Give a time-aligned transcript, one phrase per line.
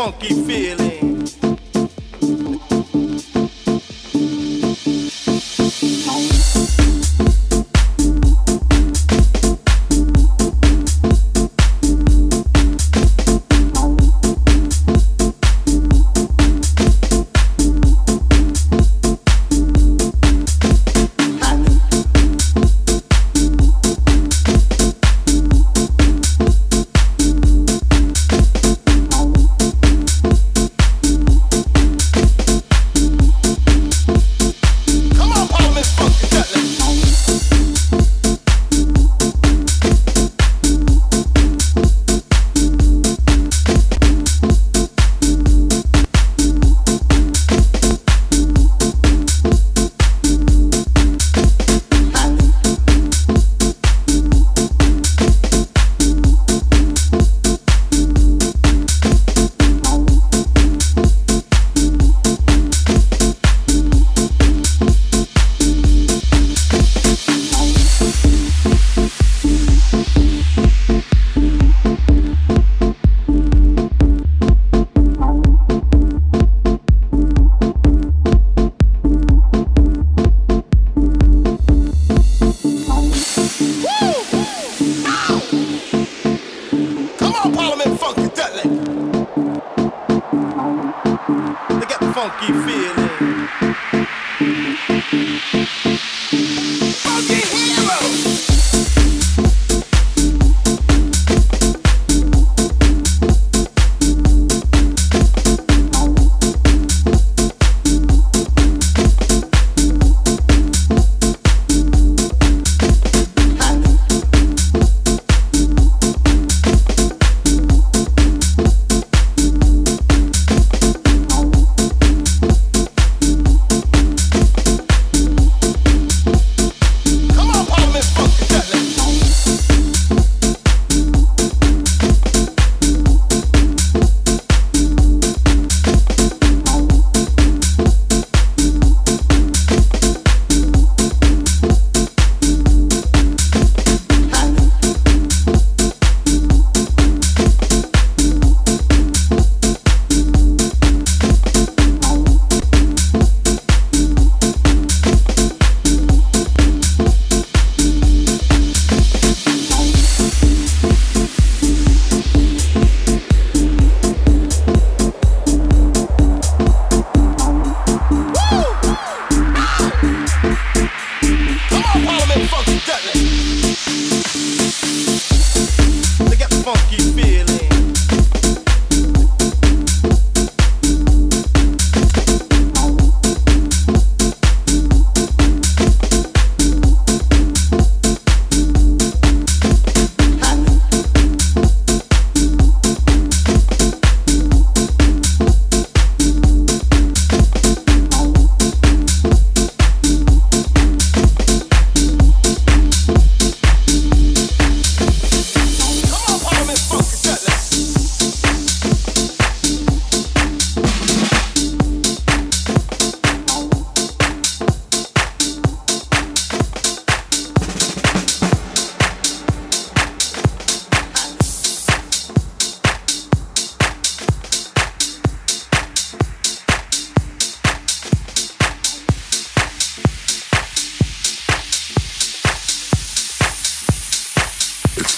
[0.00, 0.99] funky feeling.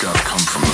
[0.03, 0.72] gotta come from